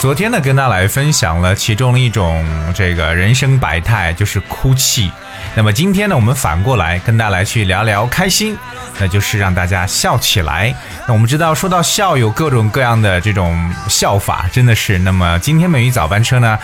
[0.00, 5.10] 昨天呢，跟大家来分享了其中一种这个人生百态，就是哭泣。
[5.56, 8.56] 那么今天呢，我们反过来跟大家来去聊聊开心，
[9.00, 10.72] 那就是让大家笑起来。
[11.08, 13.58] 那我们知道，说到笑，有各种各样的这种
[13.88, 15.00] 笑法，真的是。
[15.00, 16.56] 那么今天美语早班车呢，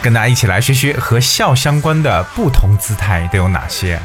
[0.00, 4.00] 跟大家一起来学学和笑相关的不同姿态都有哪些。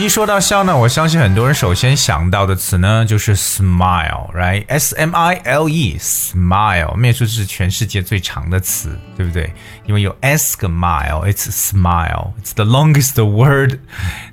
[0.00, 6.88] 一说到笑呢，我相信很多人首先想到的词呢就是 smile，right？S M I L E，smile。
[6.92, 9.52] 我们也说这是全世界最长的词，对不对？
[9.86, 13.80] 因为有 s 跟 mile，it's smile。It's the longest word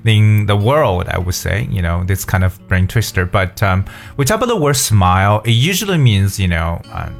[0.04, 1.66] in the world, I would say.
[1.68, 3.26] You know, this kind of brain twister.
[3.26, 5.42] But um, we talk about the word smile.
[5.44, 7.10] It usually means, you know, um,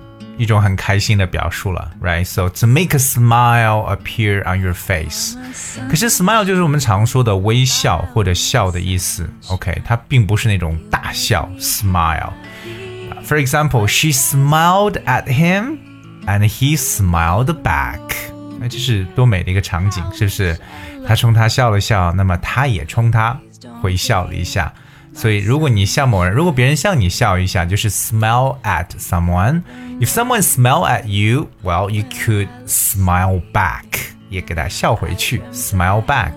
[0.40, 2.24] 一种很开心的表述了，right?
[2.24, 5.34] So to make a smile appear on your face，
[5.88, 9.80] 可是 smile 就是我们常说的微笑或者笑的意思，OK？
[9.84, 15.78] 它并不是那种大笑 smile。For example, she smiled at him
[16.26, 18.00] and he smiled back。
[18.60, 20.58] 那这是多美的一个场景，是不是？
[21.06, 23.38] 他冲他笑了笑，那么他也冲他
[23.80, 24.72] 回笑了一下。
[25.14, 33.84] 所以，如果你向某人，如果别人向你笑一下，就是 smile at someone。If someone smile at you, well, you could smile back，
[34.28, 36.32] 也给他笑回去，smile back。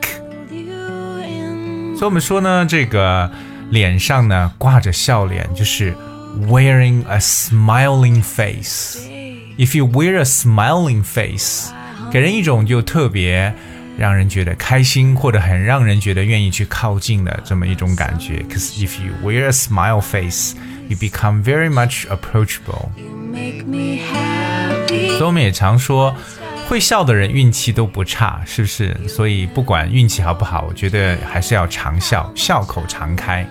[1.97, 3.29] 所以我们说呢，这个
[3.69, 5.93] 脸上呢挂着笑脸，就是
[6.47, 11.73] wearing a smiling face。If you wear a smiling face，
[12.09, 13.53] 给人一种就特别
[13.96, 18.44] 让人觉得开心，或者很让人觉得愿意去靠近的这么一种感觉。
[18.50, 20.54] Cause if you wear a smile face,
[20.88, 22.88] you become very much approachable。
[25.16, 26.14] 所以我们也常说，
[26.68, 28.96] 会笑的人运气都不差，是不是？
[29.08, 33.46] 所以不管运气好不好，我觉得还是要常笑，笑口常开。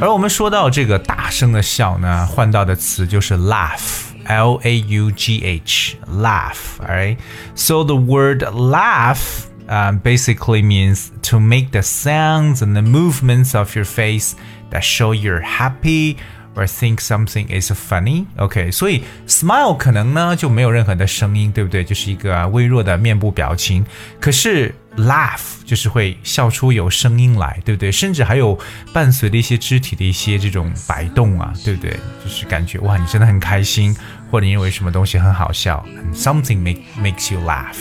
[0.00, 11.71] 而我们说到这个大声的笑呢，换到的词就是 laugh laugh，L A U G H，laugh，alright。So the word laugh um, basically means to make
[11.71, 14.35] the sounds and the movements of your face
[14.71, 16.17] that show you're happy
[16.55, 18.25] or think something is funny.
[18.37, 21.83] OK，所以 smile 可能呢就没有任何的声音，对不对？
[21.83, 23.83] 就是一个微弱的面部表情。
[24.19, 27.91] 可是 laugh 就是会笑出有声音来，对不对？
[27.91, 28.57] 甚至还有
[28.93, 31.91] 伴随的一些肢体的一些这种摆动啊，对不对？
[32.23, 33.95] 就是感觉哇，你真的很开心，
[34.31, 37.77] 或者你认为什么东西很好笑，and，something make makes you laugh。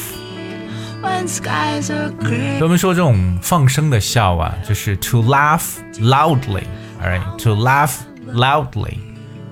[1.03, 2.58] When skies are gray.
[2.58, 5.62] 所以我们说这种放声的笑啊，就是 to laugh
[5.94, 7.94] loudly，all right，to laugh
[8.32, 8.98] loudly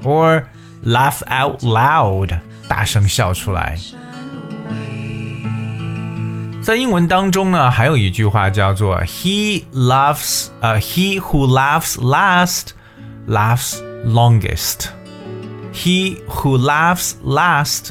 [0.04, 0.44] or
[0.84, 3.76] laugh out loud，大声笑出来。
[6.62, 12.68] 在英文当中呢，还有一句话叫做 "He laughs，呃、h e who laughs last
[13.26, 14.90] laughs longest."
[15.75, 17.89] He who laughs last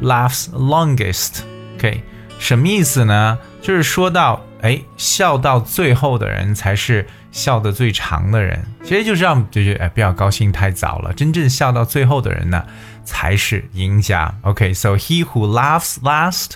[0.00, 1.42] laughs longest.
[1.76, 2.02] OK，
[2.38, 3.36] 什么意思呢？
[3.60, 8.64] 就是说到，哎，笑到最后的人才是笑得最长的人。
[8.84, 11.12] 其实就是让就是哎，不要高兴太早了。
[11.12, 12.64] 真正笑到最后的人呢，
[13.04, 14.32] 才是赢家。
[14.42, 16.52] OK，so、he who laughs last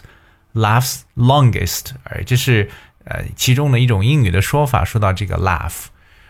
[0.54, 2.70] laughs longest，哎，这是
[3.04, 4.84] 呃其中的一种英语的说法。
[4.84, 5.86] 说到这个 laugh。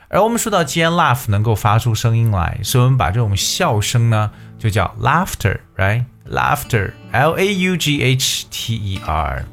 [0.10, 4.30] 而我们说到，既然 laugh 能够发出声音来，所以我们把这种笑声呢，
[4.60, 9.44] 就叫 laughter，right？laughter，l a u g h t e r。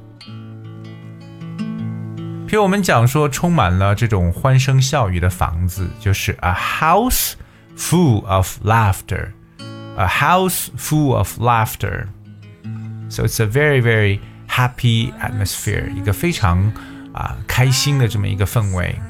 [2.47, 7.33] 譬如我们讲说，充满了这种欢声笑语的房子，就是 a house
[7.79, 16.71] full of laughter，a house full of laughter。So it's a very very happy atmosphere，一个非常
[17.15, 19.01] 啊、开心的这么一个氛围。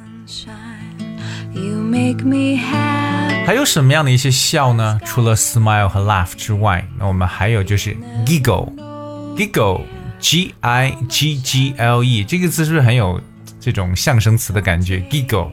[3.46, 5.00] 还有什么样的一些笑呢？
[5.06, 13.22] 除了 smile 和 laugh 之外，那我们还有就是 giggle，giggle，g i g g l e 这个字是不是很有
[13.60, 15.52] 这种象声词的感觉？giggle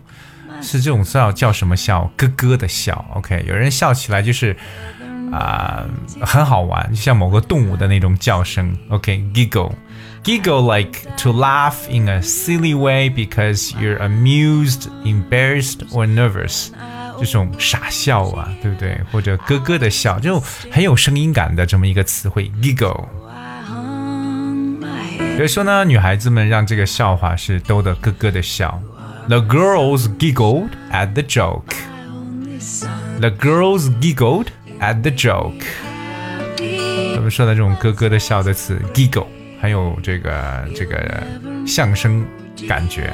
[0.61, 2.11] 是这种叫叫什么笑？
[2.17, 3.05] 咯咯的笑。
[3.15, 4.57] OK，有人笑起来就是
[5.33, 5.85] 啊、
[6.21, 8.77] 很好玩，就像某个动物的那种叫声。
[8.89, 9.73] OK，giggle、
[10.24, 16.70] Giggle like to laugh in a silly way because you're amused, embarrassed, or nervous.
[17.20, 19.00] 这种傻笑啊，对不对？
[19.12, 23.06] 或者咯咯的笑，这种很有声音感的这么一个词汇，giggle。
[23.28, 28.80] I hung my 比如说呢，女孩子们让这个笑话是逗得咯咯的笑。
[29.30, 31.74] The girls giggled at the joke.
[33.20, 34.48] The girls giggled
[34.80, 35.66] at the joke.
[37.16, 39.26] 我们说的这种咯咯的笑的词，giggle，
[39.63, 41.23] 还有这个这个
[41.65, 42.27] 相声
[42.69, 43.13] 感觉。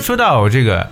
[0.00, 0.88] 说到这个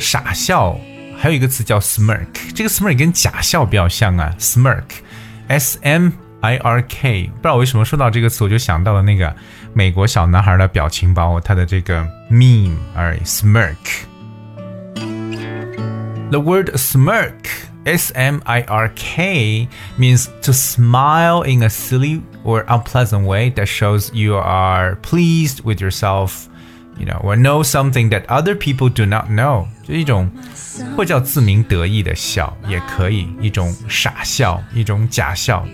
[0.00, 0.76] 傻笑，
[1.16, 9.32] 还有一个词叫 smirk，这个 smirk 跟假笑比较像啊，smirk，s m i r k，不知道为什么说到这个词，我就想到了那个
[9.72, 13.76] 美国小男孩的表情包，他的这个 meme 而，smirk。
[16.30, 17.44] The word smirk,
[17.85, 19.67] S M I R K,
[19.97, 25.81] means to smile in a silly or unpleasant way that shows you are pleased with
[25.81, 26.47] yourself,
[26.97, 29.65] you know, or know something that other people do not know.
[29.83, 30.29] 就一种
[30.95, 35.65] 或叫自鸣得意的笑，也可以一种傻笑，一种假笑。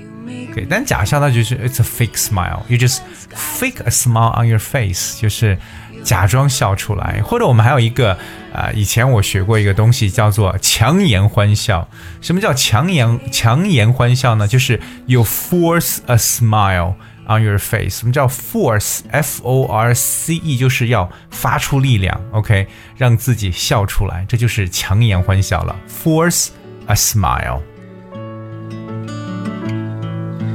[0.53, 2.61] 对，但假笑它就是 it's a fake smile.
[2.67, 2.99] You just
[3.33, 5.57] fake a smile on your face，就是
[6.03, 7.21] 假装笑出来。
[7.23, 8.17] 或者我们还有一个
[8.52, 11.88] 啊、以前我学过一个东西叫做强颜欢笑。
[12.20, 14.46] 什么叫强颜强颜欢笑呢？
[14.46, 16.94] 就是 you force a smile
[17.26, 17.98] on your face。
[17.98, 22.66] 什么叫 force？F O R C E，就是要发出力量，OK，
[22.96, 25.74] 让自己笑出来，这就是强颜欢笑了。
[25.88, 26.48] Force
[26.86, 27.60] a smile。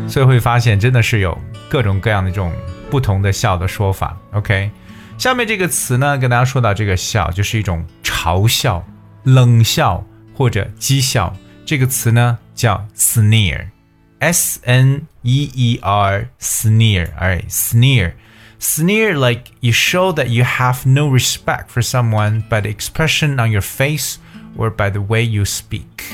[0.08, 1.38] 所以会发现真的是有
[1.70, 2.52] 各种各样的这种
[2.90, 4.18] 不同的笑的说法。
[4.32, 4.72] OK，
[5.19, 8.85] 下面这个词呢，跟大家说到这个笑，就是一种嘲笑、
[9.25, 11.37] 冷笑或者讥笑。
[11.65, 21.83] 这个词呢叫 sneer，s n e e r sneer，哎，sneer。Sneer like you show that you have no respect for
[21.83, 24.19] someone by the expression on your face
[24.57, 26.05] or by the way you speak.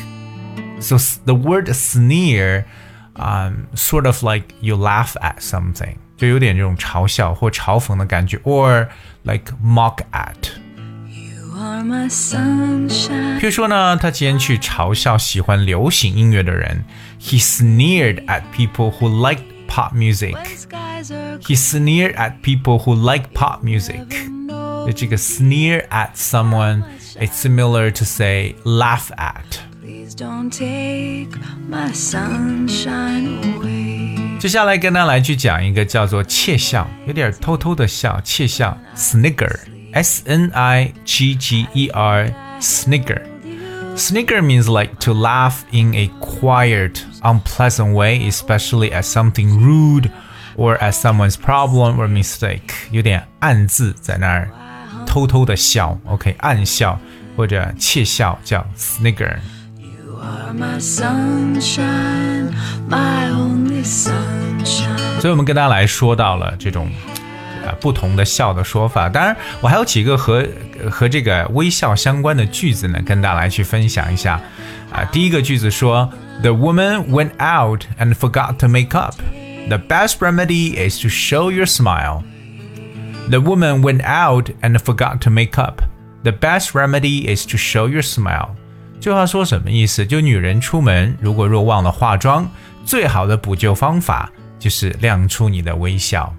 [0.81, 2.65] So s- the word sneer,
[3.17, 8.89] um, sort of like you laugh at something， 就有点这种嘲笑或嘲讽的感觉，or
[9.23, 10.51] like mock at。
[11.07, 13.39] You are my sunshine.
[13.41, 16.85] 譬如说呢，他今天去嘲笑喜欢流行音乐的人，
[17.21, 20.35] he sneered at people who liked pop music.
[20.35, 24.05] When skies are He sneered at people who like pop music.
[24.29, 26.83] no, 这个 sneer at someone,
[27.17, 29.59] it's similar to say laugh at.
[29.81, 31.31] please don't take
[31.69, 33.82] my sunshine away.
[34.44, 43.22] 接下来跟大家来去讲一个叫做窃笑，有点偷偷的笑，窃笑，snigger，s n i g g e r，snigger。
[43.96, 50.12] Snigger means like to laugh in a quiet, unpleasant way, especially at something rude
[50.58, 52.74] or at someone's problem or mistake.
[52.92, 54.50] 有点暗自在那儿
[55.06, 57.00] 偷偷的笑，OK，暗笑
[57.38, 59.38] 或者窃笑叫 snigger。
[59.78, 62.33] You are my sunshine, my only sunshine.
[65.21, 66.91] 所以我们跟大家来说到了这种
[67.65, 69.09] 呃不同的笑的说法。
[69.09, 70.47] 当然，我还有几个和
[70.83, 74.41] 呃和这个微笑相关的句子呢，跟大家来去分享一下。
[74.93, 76.11] 啊、第一个句子说：
[76.41, 79.17] The woman went out and forgot to make up.
[79.69, 82.23] The best remedy is to show your smile.
[83.29, 85.83] The woman went out and forgot to make up.
[86.23, 88.57] The best remedy is to show your smile.
[89.03, 90.05] 这句话说什么意思？
[90.05, 92.51] 就女人出门如果若忘了化妆，
[92.85, 96.35] 最好的补救方法就是亮出你的微笑。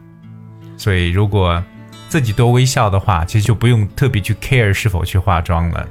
[0.78, 1.64] 所以如果
[2.10, 5.88] 自己多微笑的话，其实就不用特别去 care 是否去化妆了。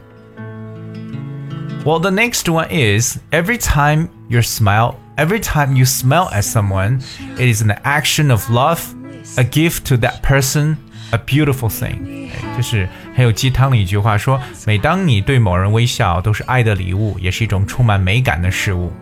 [1.85, 7.01] Well, the next one is every time you smile, every time you smile at someone,
[7.37, 8.81] it is an action of love,
[9.37, 10.77] a gift to that person,
[11.13, 12.29] a beautiful thing.
[12.31, 18.93] 哎就是 很有鸡汤的一句话说，每当你对某人微笑，都是爱的礼物，也是一种充满美感的事物。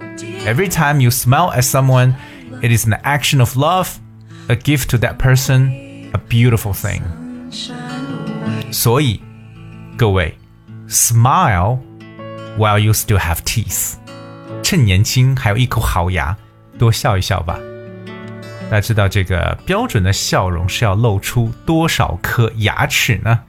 [0.47, 2.15] Every time you smile at someone,
[2.63, 3.89] it is an action of love,
[4.49, 5.71] a gift to that person,
[6.13, 7.03] a beautiful thing.
[8.71, 9.21] 所以，
[9.97, 10.37] 各位，
[10.89, 11.79] smile
[12.59, 13.95] while you still have teeth，
[14.63, 16.37] 趁年轻还有一口好牙，
[16.79, 17.59] 多笑一笑吧。
[18.69, 23.41] 大家知道这个标准的笑容是要露出多少颗牙齿呢？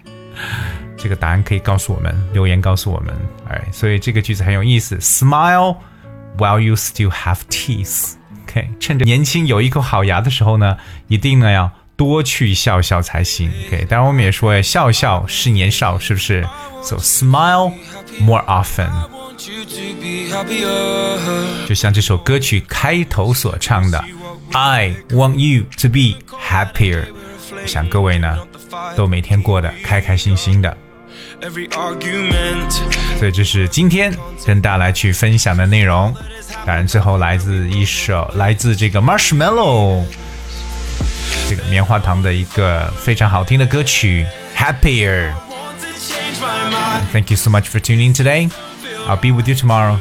[0.98, 3.16] 这个答案可以告诉我们，留言告诉我们。
[3.50, 5.78] 哎，所以这个句子很有意思，smile
[6.38, 10.78] while you still have teeth。OK，趁着年轻有一口好牙的时候呢，
[11.08, 13.52] 一定呢要多去笑笑才行。
[13.68, 16.48] OK，当然我们也说，哎，笑笑是年少，是不是？
[16.84, 17.74] So smile
[18.20, 18.90] more often。
[19.38, 21.68] want you to be happier.
[21.68, 24.04] 就像这首歌曲开头所唱的，
[24.52, 27.06] I want you to be happier。
[27.52, 28.38] 我想各位呢，
[28.97, 30.77] 都每天过得开开心心的。
[31.41, 32.71] Every argument,
[33.19, 36.15] 所以这是今天跟大家来去分享的内容。
[36.65, 40.05] 当然，最后来自一首来自这个 Marshmallow
[41.49, 44.27] 这个棉花糖的一个非常好听的歌曲
[44.59, 45.33] 《Happier》。
[47.13, 48.49] Thank you so much for tuning today.
[49.07, 49.99] I'll be with you tomorrow.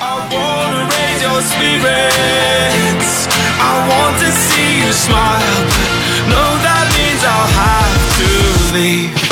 [0.00, 3.26] I spirits.
[3.58, 5.66] I want to see you smile,
[6.28, 6.91] no, that
[7.42, 9.31] I'll have to leave.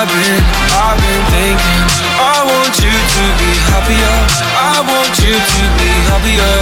[0.00, 0.40] I've been,
[0.80, 1.84] I've been thinking.
[2.16, 4.16] I want you to be happier.
[4.56, 6.56] I want you to be happier.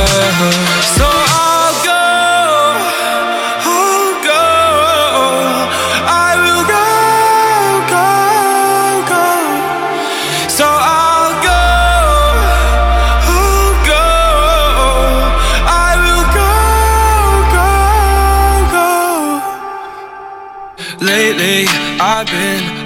[0.98, 2.02] So I'll go,
[3.62, 4.42] I'll go.
[6.02, 6.82] I will go,
[7.94, 8.10] go,
[9.06, 9.22] go.
[10.50, 11.62] So I'll go,
[13.38, 14.02] I'll go.
[15.62, 16.50] I will go,
[17.54, 17.70] go,
[18.74, 18.90] go.
[21.06, 22.77] Lately, I've been,